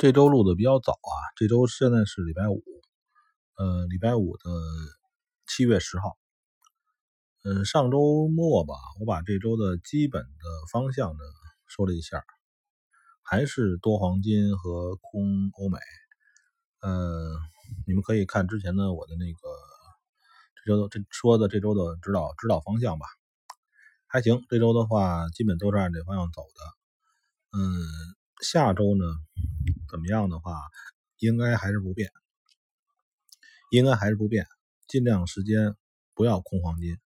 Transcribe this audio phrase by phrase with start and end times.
[0.00, 2.64] 这周录的比较早啊，这周现在是礼拜五，
[3.56, 4.44] 呃，礼拜五的
[5.46, 6.16] 七月十号。
[7.44, 11.18] 嗯，上周末吧，我把这周的基本的方向呢
[11.66, 12.24] 说了一下，
[13.20, 15.78] 还是多黄金和空欧美。
[16.80, 17.36] 呃，
[17.86, 19.38] 你们可以看之前的我的那个
[20.64, 23.04] 这周的这说的这周的指导指导方向吧，
[24.06, 24.46] 还行。
[24.48, 27.58] 这周的话，基本都是按这方向走的。
[27.58, 27.84] 嗯，
[28.42, 29.04] 下周呢？
[29.88, 30.60] 怎么样的话，
[31.18, 32.10] 应该还是不变，
[33.70, 34.46] 应该还是不变，
[34.88, 35.76] 尽量时间
[36.14, 36.98] 不要空黄金，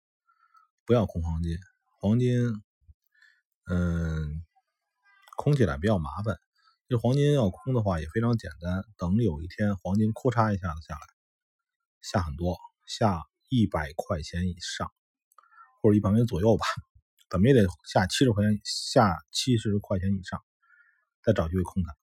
[0.85, 1.57] 不要空黄金，
[1.99, 2.61] 黄金，
[3.65, 4.43] 嗯，
[5.37, 6.37] 空起来比较麻烦。
[6.89, 11.01] 就黄金要空的话也非常简单，等有一天黄金咔嚓一下子下来，
[12.01, 14.91] 下很多，下一百块钱以上，
[15.81, 16.65] 或者一百块钱左右吧，
[17.29, 20.43] 怎么也得下七十块钱，下七十块钱以上，
[21.23, 21.95] 再找机会空它。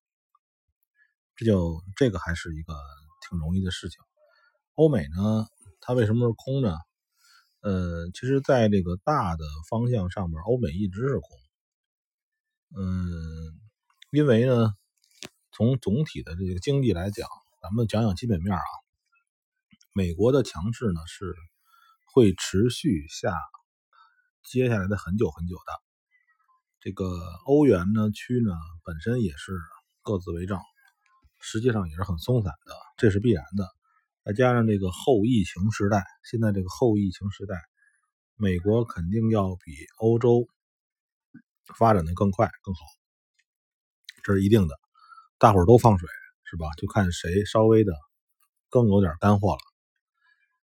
[1.36, 2.74] 这就这个还是一个
[3.28, 3.98] 挺容易的事情。
[4.74, 5.46] 欧美呢，
[5.80, 6.76] 它为什么是空呢？
[7.60, 11.38] 呃，其实在这个大的方向上面，欧美一直是空。
[12.76, 13.60] 嗯，
[14.10, 14.74] 因为呢，
[15.52, 17.28] 从总体的这个经济来讲，
[17.60, 18.62] 咱们讲讲基本面啊，
[19.92, 21.34] 美国的强势呢是
[22.14, 23.36] 会持续下
[24.42, 25.89] 接下来的很久很久的。
[26.80, 27.06] 这个
[27.44, 28.52] 欧元呢区呢
[28.84, 29.52] 本身也是
[30.02, 30.58] 各自为政。
[31.42, 33.66] 实际上也是很松散的，这是必然的。
[34.26, 37.54] 再加上这个后疫情时代，现在这个后疫情时代，
[38.36, 40.46] 美国肯定要比欧洲
[41.78, 42.80] 发展的更快更好，
[44.22, 44.78] 这是一定的。
[45.38, 46.06] 大伙儿都放水
[46.44, 46.66] 是吧？
[46.76, 47.94] 就看谁稍微的
[48.68, 49.60] 更有点干货了。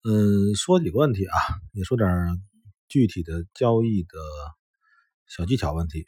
[0.04, 1.36] 嗯，说几个问题啊，
[1.72, 2.08] 也说点
[2.86, 4.18] 具体的交易的
[5.30, 6.06] 小技巧问题。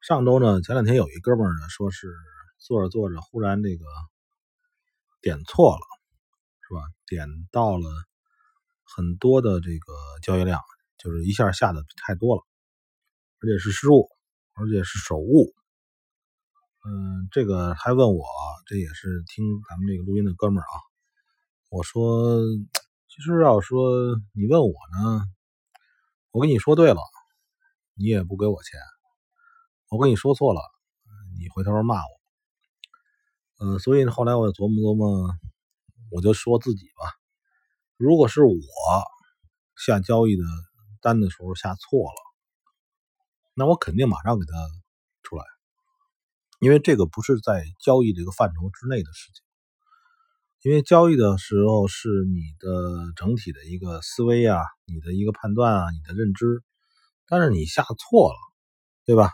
[0.00, 2.14] 上周呢，前两天有一哥们儿呢，说是。
[2.60, 3.84] 做着做着，忽然这个
[5.22, 5.80] 点错了，
[6.66, 6.80] 是吧？
[7.06, 7.88] 点到了
[8.82, 10.60] 很多的这个交易量，
[10.98, 12.42] 就是一下下的太多了，
[13.40, 14.10] 而且是失误，
[14.54, 15.54] 而且是手误。
[16.84, 18.26] 嗯，这个还问我，
[18.66, 20.74] 这也是听咱们这个录音的哥们儿啊。
[21.70, 22.40] 我说，
[23.08, 25.24] 其实要说你问我呢，
[26.32, 27.00] 我跟你说对了，
[27.98, 28.78] 你也不给我钱；
[29.90, 30.60] 我跟你说错了，
[31.38, 32.18] 你回头骂我。
[33.58, 35.34] 呃，所以后来我琢磨琢磨，
[36.10, 37.12] 我就说自己吧。
[37.96, 38.54] 如果是我
[39.76, 40.44] 下交易的
[41.02, 42.20] 单的时候下错了，
[43.54, 44.52] 那我肯定马上给他
[45.22, 45.44] 出来，
[46.60, 49.42] 因为这个不是在交易这个范畴之内的事情。
[50.62, 56.62] 因为交易的时候是你的整体的一个思维啊，你的一个判断啊，你的认知，
[57.28, 58.38] 但是你下错了，
[59.04, 59.30] 对吧？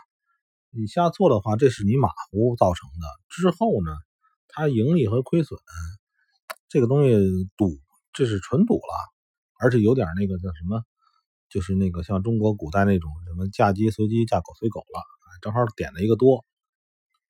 [0.69, 3.07] 你下错的话，这是你马虎造成的。
[3.29, 3.91] 之后呢？
[4.47, 5.59] 它盈利和亏损
[6.69, 7.11] 这个东西
[7.57, 7.77] 赌，
[8.13, 8.93] 这是纯赌了，
[9.59, 10.81] 而且有点那个叫什么，
[11.49, 15.03] 就是那个像中国古代那种什么嫁鸡随鸡，嫁狗随狗了，
[15.41, 16.45] 正好点了一个多，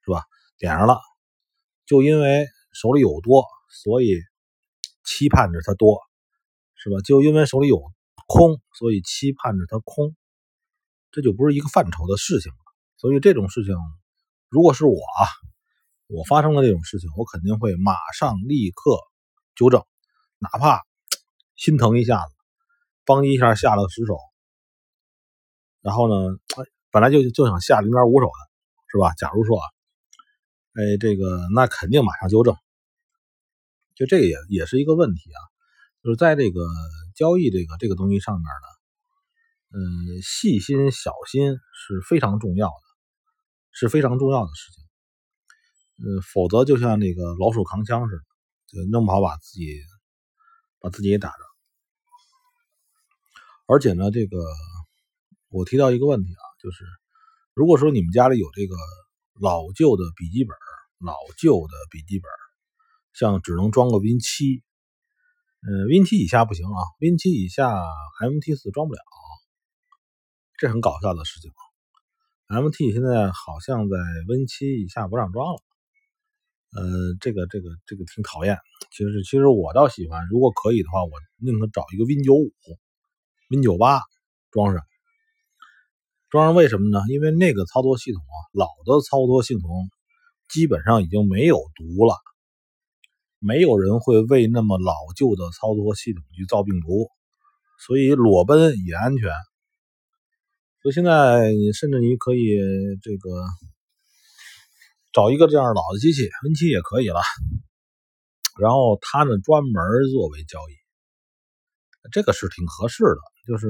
[0.03, 0.22] 是吧？
[0.59, 1.00] 点上了，
[1.88, 4.22] 就因为手里有多，所以
[5.03, 6.00] 期盼着它多，
[6.76, 6.97] 是吧？
[7.03, 7.82] 就因为手里有
[8.28, 10.16] 空，所以期盼着它空，
[11.16, 12.58] 这就不是一个范畴的事情了。
[12.98, 13.74] 所以这种事情，
[14.50, 15.00] 如果是我。
[16.08, 19.00] 我发生了这种事情，我肯定会马上立刻
[19.56, 19.84] 纠正，
[20.38, 20.84] 哪怕
[21.58, 22.34] 心疼一下子，
[23.06, 24.16] 帮一下下了十手，
[25.81, 26.38] 然后呢，
[26.92, 28.34] 本来就就想下零点五手的，
[28.92, 29.16] 是吧？
[29.18, 29.66] 假如说，啊
[30.76, 32.56] 哎，这个那肯定马上纠正，
[33.96, 35.42] 就这个也也是一个问题啊，
[36.03, 36.62] 就是在这个
[37.16, 38.68] 交易这个这个东西上面呢，
[39.78, 42.88] 嗯，细心小心是非常重要的，
[43.74, 44.86] 是非常重要的事情。
[45.97, 48.24] 呃，否则就像那个老鼠扛枪似的，
[48.68, 49.81] 就弄不好把自己
[50.80, 51.35] 把自己给打着。
[53.68, 54.38] 而且呢，这个
[55.50, 56.85] 我提到一个问题啊，就是
[57.53, 58.75] 如果说你们家里有这个
[59.41, 60.56] 老旧的笔记本，
[61.00, 62.32] 老旧的笔记本，
[63.11, 64.64] 像只能装个 Win 七，
[65.67, 67.76] 嗯，Win 七以下不行啊，Win 七以下
[68.22, 69.02] MT 四装不了，
[70.57, 71.52] 这很搞笑的事情。
[72.47, 73.97] MT 现在好像在
[74.28, 75.59] Win 七以下不让装了。
[76.78, 78.57] 呃，这个这个这个挺讨厌。
[78.91, 82.52] 其实其实我倒喜欢，如果可以的话，我宁可找一个 Win 九五、
[83.49, 83.99] Win 九八
[84.52, 84.81] 装上。
[86.29, 86.99] 装上为什么呢？
[87.09, 89.90] 因为那个操作系统啊，老的操作系统
[90.47, 92.16] 基本上已经没有毒了，
[93.40, 97.09] 没有人会为那么老旧的操作系统去造病毒，
[97.85, 99.31] 所以裸奔也安全。
[100.85, 102.59] 所以现在你甚至你可以
[103.02, 103.41] 这个。
[105.11, 107.22] 找一个这样老的机器，Win 七也可以了。
[108.59, 109.73] 然后它呢专门
[110.11, 110.73] 作为交易，
[112.11, 113.22] 这个是挺合适的。
[113.47, 113.66] 就是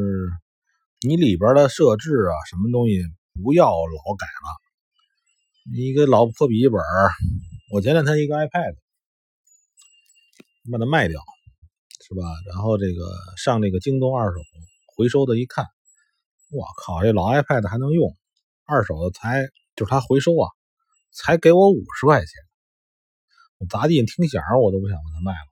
[1.08, 3.00] 你里边的设置啊，什么东西
[3.44, 5.72] 不要老改了。
[5.72, 6.82] 你一个老破笔记本，
[7.72, 8.76] 我前两天一个 iPad，
[10.70, 11.22] 把它卖掉，
[12.10, 12.24] 是吧？
[12.48, 13.06] 然后这个
[13.38, 14.40] 上这个京东二手
[14.98, 15.64] 回收的一看，
[16.56, 18.16] 我靠，这老 iPad 还能用，
[18.66, 20.50] 二手的才就是他回收啊，
[21.12, 22.30] 才给我五十块钱。
[23.58, 25.48] 我砸地听响我都不想把它卖了，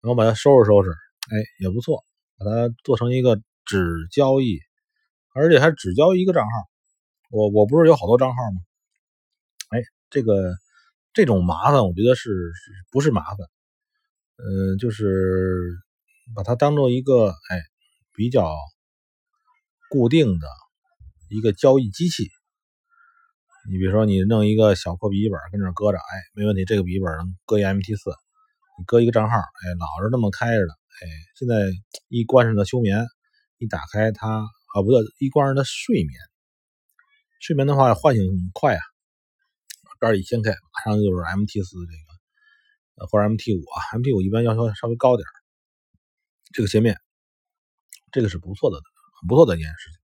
[0.00, 2.04] 然后把它收拾收拾，哎，也不错，
[2.38, 4.58] 把它做成一个只交易，
[5.34, 6.50] 而且还只交一个账号。
[7.30, 8.60] 我我不是有好多账号吗？
[9.70, 9.80] 哎，
[10.10, 10.54] 这个
[11.12, 12.52] 这种麻烦，我觉得是
[12.90, 13.38] 不是麻烦？
[14.36, 15.76] 嗯，就是
[16.34, 17.62] 把它当做一个哎
[18.12, 18.54] 比较
[19.94, 20.48] 固定的
[21.30, 22.28] 一个交易机器。
[23.70, 26.64] 你比如说，你弄一个小破笔记本跟这搁着，哎，没问题。
[26.64, 28.10] 这个笔记本能搁一 MT 四，
[28.76, 31.06] 你搁一个账号，哎，老是那么开着的，哎，
[31.38, 31.54] 现在
[32.08, 33.06] 一关上的休眠，
[33.58, 36.10] 一打开它啊，不对，一关上的睡眠，
[37.38, 38.82] 睡眠的话唤醒快啊，
[40.00, 41.92] 边一掀开，马上就是 MT 四这
[42.98, 45.24] 个，或者 MT 五啊，MT 五一般要求稍微高点
[46.52, 46.98] 这个界面，
[48.10, 48.93] 这个是不错的，很
[49.28, 49.98] 不错的一件事情。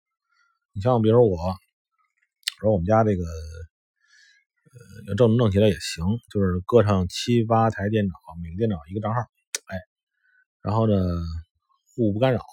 [0.72, 1.56] 你像比如我。
[2.60, 3.28] 说我们家这个，呃，
[5.08, 8.12] 要这么弄起来也行，就是搁上七八台电脑，
[8.42, 9.20] 每个电脑一个账号，
[9.64, 9.80] 哎，
[10.60, 10.94] 然后呢，
[11.96, 12.44] 互不干扰，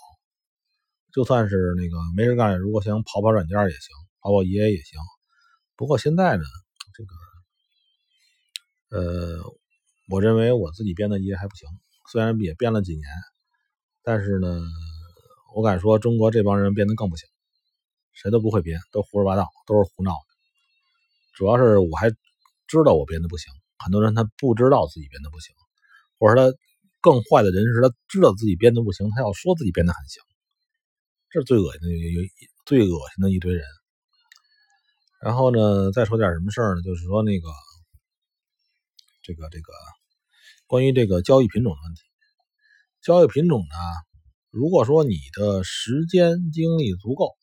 [1.12, 4.98] 就算是那个没事干，如果想跑跑软件也行，跑跑 EA 也行。
[5.76, 6.44] 不过现在呢，
[6.96, 7.04] 这
[8.96, 9.44] 个，呃，
[10.08, 11.68] 我认为我自己编的 EA 还不行，
[12.14, 13.06] 虽然也编了几年，
[14.04, 14.64] 但是呢，
[15.58, 17.28] 我敢说中国这帮人编的更不行。
[18.14, 20.28] 谁都不会编，都胡说八道，都是胡闹的。
[21.34, 22.12] 主要是我还
[22.68, 25.56] 知道我编的不行，很多人他不知道自己编的不行，
[26.20, 26.56] 或者他
[27.02, 30.22] 更坏的人是他知道自己编的不行，他要说自己编的很行，
[31.32, 32.28] 这是最恶心的，有有
[32.68, 33.66] 最恶心的一堆人。
[35.24, 36.84] 然后呢，再说点什么事儿呢？
[36.84, 37.50] 就是说那个
[39.24, 39.74] 这个这个
[40.68, 42.02] 关于这个交易品种的问题，
[43.02, 43.76] 交易品种呢，
[44.58, 47.38] 如果说你的时间精力足够。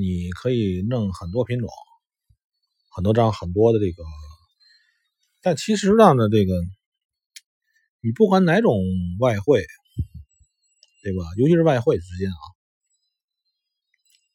[0.00, 1.68] 你可以弄很多品种，
[2.94, 4.04] 很多张，很多的这个，
[5.40, 6.54] 但其实上呢，这个
[8.00, 8.78] 你不管哪种
[9.18, 9.66] 外汇，
[11.02, 11.24] 对吧？
[11.36, 12.42] 尤其是外汇之间啊，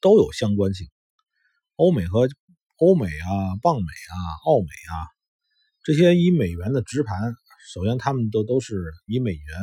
[0.01, 0.89] 都有相关性。
[1.77, 2.27] 欧美和
[2.79, 4.93] 欧美啊，镑美啊，澳美啊，
[5.85, 7.33] 这些以美元的直盘，
[7.73, 9.61] 首先他们都都是以美元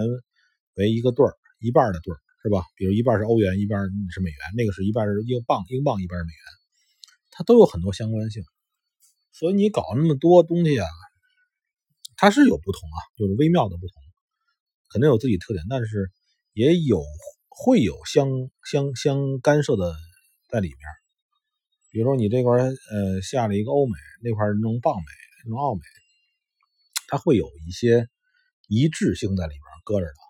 [0.77, 2.21] 为一个对儿，一半的对儿。
[2.45, 2.63] 是吧？
[2.77, 3.81] 比如一半是欧元，一半
[4.11, 6.43] 是美元，那个是一半是英镑，英镑一半是美元，
[7.31, 8.45] 它都有很多相关性。
[9.33, 10.87] 所以你搞那么多东西啊，
[12.19, 13.95] 它是有不同啊，就是微妙的不同，
[14.93, 16.11] 肯定有自己特点，但是
[16.53, 17.03] 也有
[17.49, 18.29] 会有相
[18.71, 19.97] 相相干涉的
[20.51, 20.79] 在里面。
[21.93, 25.81] 比如说你这块呃下了一个欧美，那块弄镑美，弄澳美，
[27.09, 28.07] 它会有一些
[28.69, 30.24] 一致性在里边搁着的，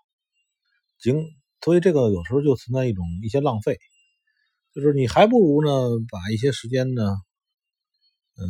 [1.13, 1.29] 行。
[1.61, 3.79] 所以这个有时候就存在一种一些浪费，
[4.73, 5.71] 就是你还不如呢
[6.11, 7.01] 把一些时间呢，
[8.37, 8.45] 嗯，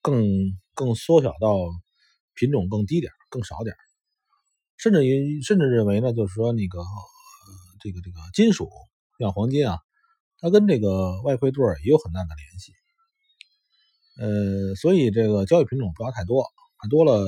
[0.00, 0.24] 更
[0.72, 1.56] 更缩小到
[2.34, 3.76] 品种更低点更少点
[4.78, 6.78] 甚至于甚至认为呢，就是说那个
[7.80, 8.70] 这个这个金属
[9.18, 9.78] 像黄金啊，
[10.40, 12.72] 它跟这个外汇对也有很大的联系，
[14.20, 16.46] 呃，所以这个交易品种不要太多，
[16.80, 17.26] 太多了，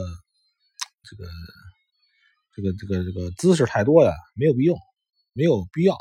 [1.02, 1.25] 这个
[2.54, 4.75] 这个这个这个姿势太多呀，没有必要。
[5.33, 5.97] 没有必要，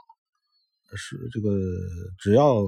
[0.97, 1.51] 是这个
[2.17, 2.63] 只要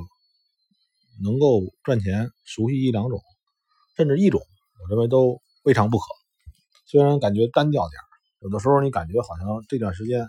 [1.23, 3.19] 能够赚钱，熟悉一两种，
[3.97, 6.05] 甚至一种，我认为都未尝不可。
[6.85, 7.99] 虽然感觉单调点
[8.41, 10.27] 有的时候你感觉好像这段时间，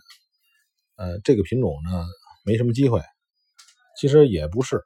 [0.96, 2.06] 呃，这个品种呢
[2.46, 3.02] 没什么机会，
[4.00, 4.82] 其实也不是，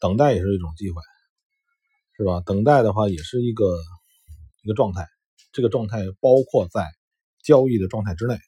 [0.00, 1.00] 等待也是一种机会，
[2.16, 2.40] 是吧？
[2.44, 3.78] 等待的话也是一个
[4.64, 5.06] 一个状态，
[5.52, 6.88] 这个状态包括在
[7.48, 8.38] 交易的状态之内。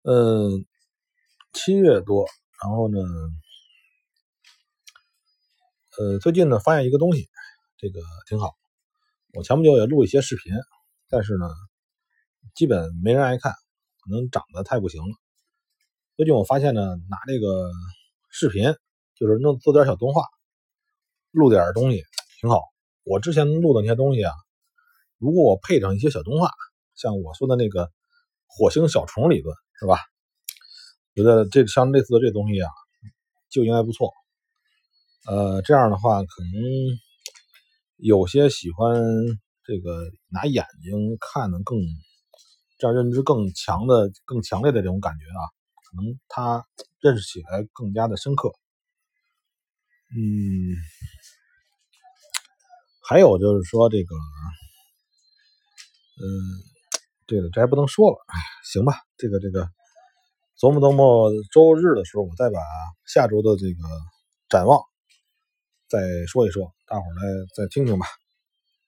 [0.00, 0.64] 嗯，
[1.52, 2.26] 七月多，
[2.62, 2.98] 然后呢，
[5.98, 7.28] 呃，最近呢发现一个东西，
[7.76, 8.54] 这个挺好。
[9.34, 10.54] 我前不久也录一些视频，
[11.10, 11.50] 但是呢，
[12.54, 15.14] 基本没人爱看，可能长得太不行了。
[16.16, 17.70] 最近我发现呢，拿这个
[18.30, 18.74] 视频，
[19.16, 20.24] 就是弄做点小动画，
[21.30, 22.02] 录点东西
[22.40, 22.62] 挺好。
[23.02, 24.32] 我之前录的那些东西啊，
[25.24, 26.50] 如果我配上一些小动画，
[26.94, 27.90] 像我说的那个
[28.46, 29.56] 火星小虫理论。
[29.76, 29.98] 是吧？
[31.16, 32.70] 觉得这像类似的这东西啊，
[33.50, 34.12] 就应该不错。
[35.26, 36.52] 呃，这样的话，可能
[37.96, 39.02] 有些喜欢
[39.64, 41.76] 这个拿眼睛看的更
[42.78, 45.42] 这样认知更强的、更强烈的这种感觉啊，
[45.90, 46.64] 可能他
[47.00, 48.52] 认识起来更加的深刻。
[50.16, 50.78] 嗯，
[53.02, 54.14] 还有就是说这个，
[56.24, 56.28] 嗯，
[57.26, 59.68] 这个这还不能说了，哎，行吧，这个这个
[60.58, 62.58] 琢磨琢磨周日的时候，我再把
[63.06, 63.82] 下周的这个
[64.48, 64.80] 展望
[65.86, 68.06] 再说一说，大伙儿来再听听吧。